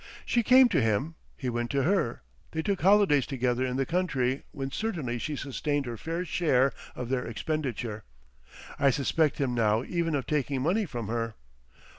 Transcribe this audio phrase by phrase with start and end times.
[0.25, 4.41] She came to him, he went to her, they took holidays together in the country
[4.49, 8.03] when certainly she sustained her fair share of their expenditure.
[8.79, 11.35] I suspect him now even of taking money from her.